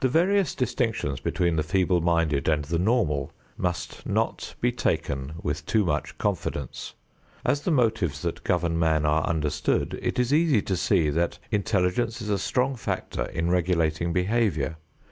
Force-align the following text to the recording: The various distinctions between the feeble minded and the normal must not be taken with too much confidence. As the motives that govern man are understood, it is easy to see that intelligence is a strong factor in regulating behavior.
The 0.00 0.08
various 0.08 0.56
distinctions 0.56 1.20
between 1.20 1.54
the 1.54 1.62
feeble 1.62 2.00
minded 2.00 2.48
and 2.48 2.64
the 2.64 2.80
normal 2.80 3.30
must 3.56 4.04
not 4.04 4.56
be 4.60 4.72
taken 4.72 5.34
with 5.40 5.64
too 5.66 5.84
much 5.84 6.18
confidence. 6.18 6.94
As 7.44 7.60
the 7.60 7.70
motives 7.70 8.22
that 8.22 8.42
govern 8.42 8.76
man 8.76 9.06
are 9.06 9.22
understood, 9.24 10.00
it 10.02 10.18
is 10.18 10.34
easy 10.34 10.62
to 10.62 10.74
see 10.76 11.10
that 11.10 11.38
intelligence 11.52 12.20
is 12.20 12.28
a 12.28 12.38
strong 12.40 12.74
factor 12.74 13.26
in 13.26 13.48
regulating 13.48 14.12
behavior. 14.12 14.78